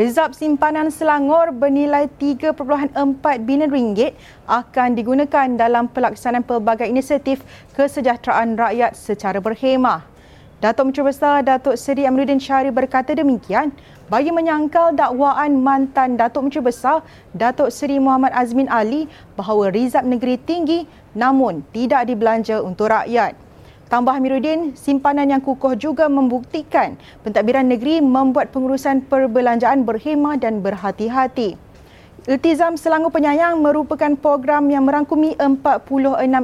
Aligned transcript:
Rezab 0.00 0.32
simpanan 0.32 0.88
Selangor 0.88 1.52
bernilai 1.52 2.08
3.4 2.16 2.56
bilion 3.44 3.68
ringgit 3.68 4.16
akan 4.48 4.96
digunakan 4.96 5.44
dalam 5.60 5.92
pelaksanaan 5.92 6.40
pelbagai 6.40 6.88
inisiatif 6.88 7.44
kesejahteraan 7.76 8.56
rakyat 8.56 8.96
secara 8.96 9.44
berhemah. 9.44 10.00
Datuk 10.64 10.88
Menteri 10.88 11.04
Besar 11.04 11.44
Datuk 11.44 11.76
Seri 11.76 12.08
Amiruddin 12.08 12.40
Syari 12.40 12.72
berkata 12.72 13.12
demikian 13.12 13.76
bagi 14.08 14.32
menyangkal 14.32 14.96
dakwaan 14.96 15.60
mantan 15.60 16.16
Datuk 16.16 16.48
Menteri 16.48 16.72
Besar 16.72 17.04
Datuk 17.36 17.68
Seri 17.68 18.00
Muhammad 18.00 18.32
Azmin 18.32 18.72
Ali 18.72 19.04
bahawa 19.36 19.68
rizab 19.68 20.08
negeri 20.08 20.40
tinggi 20.40 20.88
namun 21.12 21.60
tidak 21.76 22.08
dibelanja 22.08 22.64
untuk 22.64 22.88
rakyat. 22.88 23.49
Tambah 23.90 24.14
Amiruddin, 24.14 24.78
simpanan 24.78 25.34
yang 25.34 25.42
kukuh 25.42 25.74
juga 25.74 26.06
membuktikan 26.06 26.94
pentadbiran 27.26 27.66
negeri 27.66 27.98
membuat 27.98 28.54
pengurusan 28.54 29.02
perbelanjaan 29.10 29.82
berhemah 29.82 30.38
dan 30.38 30.62
berhati-hati. 30.62 31.58
Iltizam 32.30 32.78
Selangor 32.78 33.10
Penyayang 33.10 33.58
merupakan 33.58 34.14
program 34.14 34.70
yang 34.70 34.86
merangkumi 34.86 35.34
46 35.34 35.90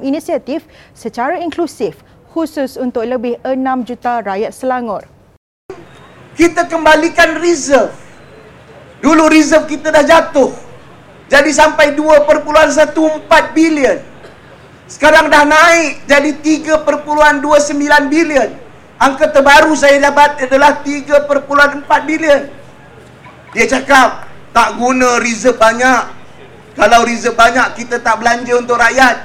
inisiatif 0.00 0.64
secara 0.96 1.36
inklusif 1.36 2.00
khusus 2.32 2.80
untuk 2.80 3.04
lebih 3.04 3.36
6 3.44 3.60
juta 3.92 4.24
rakyat 4.24 4.48
Selangor. 4.56 5.04
Kita 6.40 6.64
kembalikan 6.64 7.44
reserve. 7.44 7.92
Dulu 9.04 9.28
reserve 9.28 9.68
kita 9.68 9.92
dah 9.92 10.00
jatuh. 10.00 10.48
Jadi 11.28 11.52
sampai 11.52 11.92
2.14 11.92 13.52
bilion. 13.52 14.13
Sekarang 14.84 15.32
dah 15.32 15.48
naik 15.48 16.04
jadi 16.04 16.30
3.29 16.44 17.40
bilion. 18.12 18.50
Angka 19.00 19.32
terbaru 19.32 19.72
saya 19.72 19.96
dapat 20.00 20.44
adalah 20.44 20.84
3.4 20.84 21.28
bilion. 22.04 22.42
Dia 23.56 23.66
cakap, 23.70 24.28
tak 24.52 24.76
guna 24.76 25.18
reserve 25.24 25.56
banyak. 25.56 26.02
Kalau 26.74 27.00
reserve 27.06 27.38
banyak, 27.38 27.80
kita 27.80 28.02
tak 28.04 28.20
belanja 28.20 28.52
untuk 28.60 28.76
rakyat. 28.76 29.24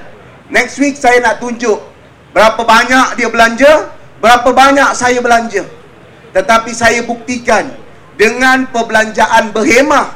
Next 0.49 0.81
week 0.81 0.97
saya 0.97 1.21
nak 1.21 1.37
tunjuk 1.43 1.77
berapa 2.33 2.61
banyak 2.61 3.21
dia 3.21 3.29
belanja, 3.29 3.93
berapa 4.17 4.49
banyak 4.49 4.89
saya 4.97 5.21
belanja. 5.21 5.65
Tetapi 6.33 6.71
saya 6.73 7.05
buktikan 7.05 7.69
dengan 8.17 8.67
perbelanjaan 8.69 9.53
berhemah 9.53 10.13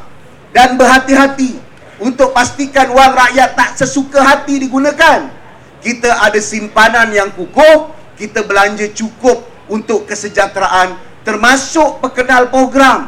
dan 0.53 0.78
berhati-hati 0.78 1.62
untuk 2.04 2.36
pastikan 2.36 2.92
wang 2.92 3.16
rakyat 3.16 3.56
tak 3.56 3.80
sesuka 3.80 4.20
hati 4.20 4.59
digunakan. 4.59 5.32
Kita 5.80 6.20
ada 6.20 6.40
simpanan 6.44 7.16
yang 7.16 7.32
kukuh, 7.32 7.92
kita 8.20 8.44
belanja 8.44 8.92
cukup 8.92 9.48
untuk 9.72 10.04
kesejahteraan 10.04 11.00
termasuk 11.24 12.04
perkenal 12.04 12.52
program. 12.52 13.08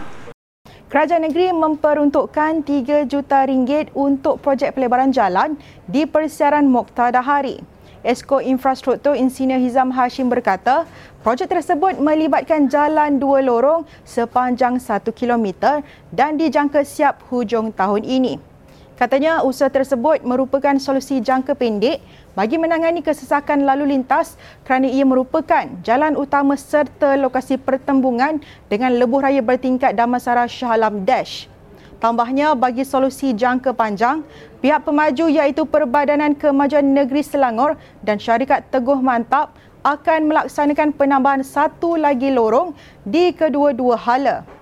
Kerajaan 0.87 1.27
negeri 1.27 1.51
memperuntukkan 1.51 2.63
3 2.63 3.03
juta 3.11 3.43
ringgit 3.43 3.91
untuk 3.91 4.39
projek 4.39 4.79
pelebaran 4.79 5.11
jalan 5.11 5.59
di 5.91 6.07
persiaran 6.07 6.63
Mokhtar 6.71 7.11
Dahari. 7.11 7.59
Esko 8.05 8.39
Infrastruktur 8.39 9.17
Insinyur 9.17 9.59
Hizam 9.59 9.91
Hashim 9.91 10.31
berkata, 10.31 10.87
projek 11.25 11.51
tersebut 11.51 11.99
melibatkan 11.99 12.71
jalan 12.71 13.17
dua 13.19 13.43
lorong 13.43 13.83
sepanjang 14.07 14.79
1 14.79 15.03
km 15.11 15.81
dan 16.13 16.39
dijangka 16.39 16.85
siap 16.85 17.27
hujung 17.27 17.75
tahun 17.75 18.05
ini. 18.05 18.54
Katanya 18.95 19.43
usaha 19.43 19.67
tersebut 19.67 20.23
merupakan 20.23 20.71
solusi 20.79 21.19
jangka 21.19 21.51
pendek 21.59 21.99
bagi 22.31 22.55
menangani 22.55 23.03
kesesakan 23.03 23.67
lalu 23.67 23.91
lintas 23.91 24.39
kerana 24.63 24.87
ia 24.87 25.03
merupakan 25.03 25.67
jalan 25.83 26.15
utama 26.15 26.55
serta 26.55 27.19
lokasi 27.19 27.59
pertembungan 27.59 28.39
dengan 28.71 28.95
lebuh 28.95 29.19
raya 29.19 29.43
bertingkat 29.43 29.99
Damansara 29.99 30.47
Shah 30.47 30.79
Alam 30.79 31.03
Dash. 31.03 31.51
Tambahnya 31.99 32.55
bagi 32.55 32.87
solusi 32.87 33.35
jangka 33.35 33.75
panjang, 33.75 34.23
pihak 34.63 34.87
pemaju 34.87 35.27
iaitu 35.27 35.67
Perbadanan 35.67 36.31
Kemajuan 36.31 36.95
Negeri 36.95 37.19
Selangor 37.19 37.75
dan 37.99 38.15
syarikat 38.15 38.63
Teguh 38.71 39.03
Mantap 39.03 39.51
akan 39.83 40.31
melaksanakan 40.31 40.95
penambahan 40.95 41.43
satu 41.43 41.99
lagi 41.99 42.31
lorong 42.31 42.71
di 43.03 43.35
kedua-dua 43.35 43.99
hala. 43.99 44.54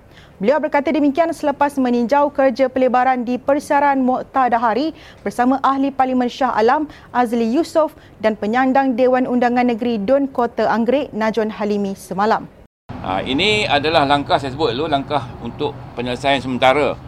Beliau 0.44 0.60
berkata 0.60 0.92
demikian 0.92 1.32
selepas 1.32 1.80
meninjau 1.80 2.28
kerja 2.28 2.68
pelebaran 2.68 3.24
di 3.24 3.40
Persiaran 3.40 4.04
Mokta 4.04 4.52
Dahari 4.52 4.92
bersama 5.24 5.56
Ahli 5.64 5.88
Parlimen 5.88 6.28
Shah 6.28 6.52
Alam 6.52 6.92
Azli 7.16 7.48
Yusof 7.56 7.96
dan 8.20 8.36
penyandang 8.36 9.00
Dewan 9.00 9.24
Undangan 9.24 9.64
Negeri 9.64 10.04
Dun 10.04 10.28
Kota 10.28 10.68
Anggrek 10.68 11.16
Najwan 11.16 11.48
Halimi 11.48 11.96
semalam. 11.96 12.44
Ha, 12.92 13.24
ini 13.24 13.64
adalah 13.64 14.04
langkah 14.04 14.36
saya 14.36 14.52
sebut 14.52 14.76
dulu 14.76 14.92
langkah 14.92 15.32
untuk 15.40 15.72
penyelesaian 15.96 16.44
sementara 16.44 17.00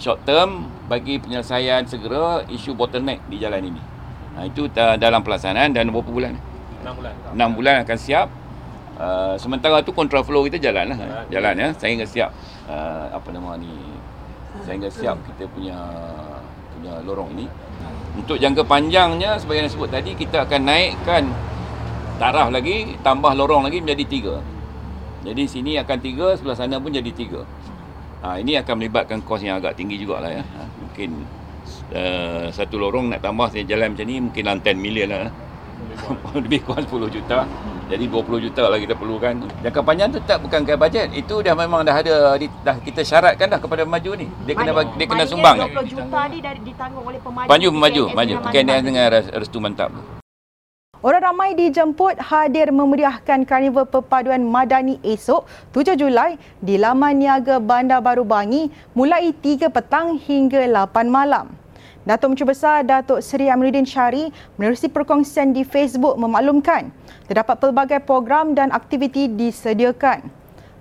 short 0.00 0.24
term 0.24 0.64
bagi 0.88 1.20
penyelesaian 1.20 1.84
segera 1.84 2.40
isu 2.48 2.72
bottleneck 2.72 3.20
di 3.28 3.36
jalan 3.36 3.68
ini. 3.68 3.82
Ha, 4.32 4.48
itu 4.48 4.72
dalam 4.72 5.20
pelaksanaan 5.20 5.76
dan 5.76 5.92
berapa 5.92 6.08
bulan? 6.08 6.40
6 6.80 6.88
bulan. 6.96 7.12
6 7.36 7.52
bulan 7.52 7.74
akan 7.84 7.98
siap. 8.00 8.32
Uh, 9.02 9.34
sementara 9.34 9.82
tu 9.82 9.90
kontraflow 9.90 10.46
kita 10.46 10.62
jalan 10.62 10.94
lah. 10.94 11.26
Jalan. 11.26 11.54
Ya. 11.58 11.68
Saya 11.74 11.90
ingat 11.98 12.08
siap 12.14 12.30
uh, 12.70 13.10
apa 13.10 13.34
nama 13.34 13.58
ni 13.58 13.74
sehingga 14.62 14.86
siap 14.86 15.18
kita 15.26 15.50
punya 15.50 15.74
punya 16.78 17.02
lorong 17.02 17.34
ini. 17.34 17.50
Untuk 18.14 18.38
jangka 18.38 18.62
panjangnya 18.62 19.42
sebagai 19.42 19.66
yang 19.66 19.72
sebut 19.72 19.90
tadi 19.90 20.14
kita 20.14 20.46
akan 20.46 20.60
naikkan 20.70 21.26
taraf 22.22 22.54
lagi 22.54 22.94
tambah 23.02 23.34
lorong 23.34 23.66
lagi 23.66 23.82
menjadi 23.82 24.04
tiga. 24.06 24.34
Jadi 25.26 25.42
sini 25.50 25.74
akan 25.82 25.98
tiga 25.98 26.38
sebelah 26.38 26.54
sana 26.54 26.78
pun 26.78 26.94
jadi 26.94 27.10
tiga. 27.10 27.42
Ha, 28.22 28.38
ini 28.38 28.54
akan 28.54 28.78
melibatkan 28.78 29.18
kos 29.26 29.42
yang 29.42 29.58
agak 29.58 29.74
tinggi 29.74 29.98
jugalah 29.98 30.30
ya. 30.30 30.46
Ha, 30.46 30.60
mungkin 30.78 31.26
uh, 31.90 32.46
satu 32.54 32.78
lorong 32.78 33.10
nak 33.10 33.26
tambah 33.26 33.50
saya 33.50 33.66
jalan 33.66 33.98
macam 33.98 34.06
ni 34.06 34.22
mungkin 34.22 34.42
dalam 34.46 34.62
10 34.62 34.78
million 34.78 35.10
lah 35.10 35.34
lebih 36.38 36.62
kurang. 36.62 36.86
10 36.90 37.14
juta 37.18 37.42
jadi 37.92 38.08
20 38.08 38.44
juta 38.48 38.64
lah 38.72 38.80
kita 38.80 38.96
perlukan. 38.96 39.44
Jangka 39.60 39.80
panjang 39.84 40.08
tu 40.08 40.18
tak 40.24 40.40
bukan 40.40 40.64
kaya 40.64 40.80
bajet. 40.80 41.12
Itu 41.12 41.44
dah 41.44 41.52
memang 41.52 41.84
dah 41.84 42.00
ada 42.00 42.40
dah 42.40 42.76
kita 42.80 43.04
syaratkan 43.04 43.52
dah 43.52 43.60
kepada 43.60 43.84
pemaju 43.84 44.10
ni. 44.16 44.26
Dia 44.48 44.56
kena 44.56 44.72
bagi, 44.72 44.92
dia 44.96 45.06
kena 45.12 45.24
sumbang. 45.28 45.56
20 45.68 45.92
juta 45.92 46.20
ni 46.32 46.40
dah 46.40 46.52
ditanggung 46.56 47.04
oleh 47.04 47.20
pemaju. 47.20 47.46
Pemaju 47.52 47.68
pemaju, 47.76 48.02
pemaju. 48.16 48.34
Berkaitan 48.48 48.80
dengan 48.80 49.06
restu 49.12 49.60
mantap. 49.60 49.92
Orang 51.02 51.18
ramai 51.18 51.58
dijemput 51.58 52.14
hadir 52.16 52.70
memeriahkan 52.70 53.42
Karnival 53.42 53.90
Perpaduan 53.90 54.46
Madani 54.46 55.02
esok 55.02 55.44
7 55.74 55.98
Julai 55.98 56.38
di 56.62 56.78
Laman 56.78 57.18
Niaga 57.18 57.58
Bandar 57.58 57.98
Baru 57.98 58.22
Bangi 58.22 58.70
mulai 58.94 59.34
3 59.34 59.66
petang 59.68 60.14
hingga 60.16 60.62
8 60.64 61.10
malam. 61.10 61.61
Datuk 62.02 62.34
Menteri 62.34 62.50
Besar 62.50 62.82
Datuk 62.82 63.22
Seri 63.22 63.46
Amiruddin 63.46 63.86
Syari 63.86 64.34
menerusi 64.58 64.90
perkongsian 64.90 65.54
di 65.54 65.62
Facebook 65.62 66.18
memaklumkan 66.18 66.90
terdapat 67.30 67.62
pelbagai 67.62 68.02
program 68.02 68.58
dan 68.58 68.74
aktiviti 68.74 69.30
disediakan. 69.30 70.26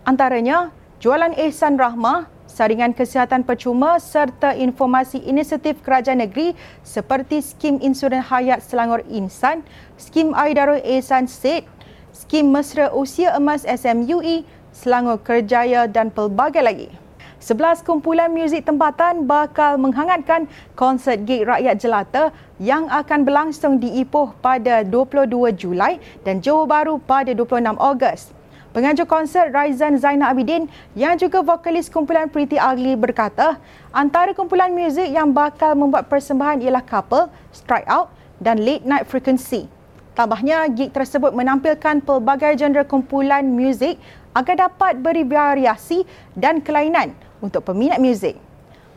Antaranya, 0.01 0.73
jualan 0.97 1.37
ihsan 1.45 1.77
rahmah, 1.77 2.25
saringan 2.49 2.97
kesihatan 2.97 3.45
percuma 3.45 4.01
serta 4.01 4.57
informasi 4.57 5.21
inisiatif 5.21 5.77
kerajaan 5.85 6.25
negeri 6.25 6.57
seperti 6.81 7.45
skim 7.45 7.77
insurans 7.85 8.25
hayat 8.25 8.65
Selangor 8.65 9.05
Insan, 9.13 9.61
skim 10.01 10.33
air 10.33 10.57
darah 10.57 10.81
ihsan 10.81 11.29
Sid, 11.29 11.69
skim 12.09 12.49
mesra 12.49 12.89
usia 12.89 13.37
emas 13.37 13.61
SMUE, 13.61 14.41
Selangor 14.73 15.21
Kerjaya 15.21 15.85
dan 15.85 16.09
pelbagai 16.09 16.65
lagi. 16.65 17.00
Sebelas 17.41 17.81
kumpulan 17.81 18.29
muzik 18.29 18.69
tempatan 18.69 19.25
bakal 19.25 19.73
menghangatkan 19.81 20.45
konsert 20.77 21.25
gig 21.25 21.41
rakyat 21.41 21.73
jelata 21.81 22.29
yang 22.61 22.85
akan 22.85 23.25
berlangsung 23.25 23.81
di 23.81 24.05
Ipoh 24.05 24.37
pada 24.45 24.85
22 24.85 25.49
Julai 25.57 25.97
dan 26.21 26.37
Johor 26.37 26.69
Bahru 26.69 27.01
pada 27.01 27.33
26 27.33 27.81
Ogos. 27.81 28.29
Pengajuk 28.77 29.09
konsert 29.09 29.49
Raizan 29.49 29.97
Zainal 29.97 30.37
Abidin 30.37 30.69
yang 30.93 31.17
juga 31.17 31.41
vokalis 31.41 31.89
kumpulan 31.89 32.29
Pretty 32.29 32.61
Ugly 32.61 32.93
berkata 32.93 33.57
antara 33.89 34.37
kumpulan 34.37 34.69
muzik 34.69 35.09
yang 35.09 35.33
bakal 35.33 35.73
membuat 35.73 36.13
persembahan 36.13 36.61
ialah 36.61 36.85
Couple, 36.85 37.25
Strike 37.49 37.89
Out 37.89 38.13
dan 38.37 38.61
Late 38.61 38.85
Night 38.85 39.09
Frequency. 39.09 39.65
Tambahnya, 40.13 40.69
gig 40.69 40.93
tersebut 40.93 41.33
menampilkan 41.33 42.05
pelbagai 42.05 42.53
genre 42.61 42.85
kumpulan 42.85 43.41
muzik 43.49 43.97
agar 44.37 44.69
dapat 44.69 45.01
beri 45.01 45.25
variasi 45.25 46.05
dan 46.37 46.61
kelainan 46.61 47.17
untuk 47.41 47.65
peminat 47.65 47.99
muzik. 47.99 48.37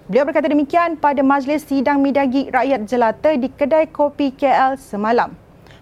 Beliau 0.05 0.29
berkata 0.29 0.53
demikian 0.53 1.01
pada 1.01 1.25
majlis 1.25 1.65
sidang 1.65 2.05
midagi 2.05 2.53
rakyat 2.53 2.85
jelata 2.85 3.33
di 3.41 3.49
kedai 3.49 3.89
kopi 3.89 4.37
KL 4.37 4.77
semalam. 4.77 5.33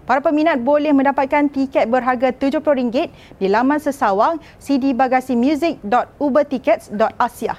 Para 0.06 0.22
peminat 0.22 0.62
boleh 0.62 0.94
mendapatkan 0.94 1.50
tiket 1.50 1.90
berharga 1.90 2.30
RM70 2.34 3.10
di 3.38 3.46
laman 3.50 3.78
sesawang 3.82 4.38
cdbagasimusic.ubertickets.asia. 4.62 7.54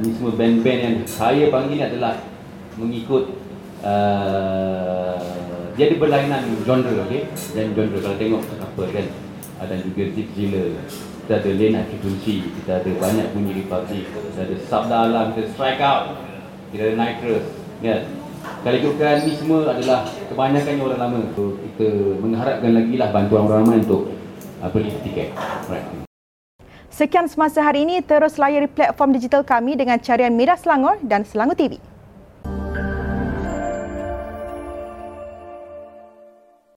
Ini 0.00 0.16
semua 0.16 0.32
band-band 0.36 0.80
yang 0.80 0.96
saya 1.04 1.50
panggil 1.52 1.80
adalah 1.80 2.16
mengikut 2.80 3.24
uh, 3.84 5.20
jadi 5.80 5.96
berlainan 5.96 6.44
genre, 6.64 6.92
okay? 7.08 7.24
Dan 7.56 7.72
genre 7.72 7.96
kalau 8.00 8.16
tengok 8.20 8.44
apa 8.60 8.84
kan. 8.96 9.06
dan 9.60 9.76
juga 9.84 10.08
Zip 10.16 10.28
Zilla. 10.32 10.72
Kita 11.30 11.46
ada 11.46 11.54
lane 11.62 11.78
high 11.78 11.86
frequency, 11.86 12.42
kita 12.42 12.82
ada 12.82 12.90
banyak 12.98 13.26
bunyi 13.30 13.62
republic, 13.62 14.02
kita 14.02 14.50
ada 14.50 14.56
sabda 14.66 14.96
alam, 15.06 15.30
kita 15.30 15.46
strike 15.54 15.78
out, 15.78 16.18
kita 16.74 16.90
ada 16.90 16.94
nitrous. 16.98 17.46
Ya. 17.78 18.02
Kali 18.66 18.82
bukan 18.82 19.14
ni 19.22 19.38
semua 19.38 19.70
adalah 19.70 20.10
kebanyakannya 20.26 20.82
orang 20.82 20.98
lama. 20.98 21.22
So, 21.38 21.54
kita 21.54 22.18
mengharapkan 22.18 22.74
lagi 22.74 22.98
lah 22.98 23.14
bantuan 23.14 23.46
orang 23.46 23.62
ramai 23.62 23.78
untuk 23.78 24.10
uh, 24.58 24.74
beli 24.74 24.90
tiket. 25.06 25.30
Right. 25.70 25.86
Sekian 26.90 27.30
semasa 27.30 27.62
hari 27.62 27.86
ini, 27.86 28.02
terus 28.02 28.34
layari 28.34 28.66
platform 28.66 29.14
digital 29.14 29.46
kami 29.46 29.78
dengan 29.78 30.02
carian 30.02 30.34
Media 30.34 30.58
Selangor 30.58 30.98
dan 31.06 31.22
Selangor 31.22 31.54
TV. 31.54 31.78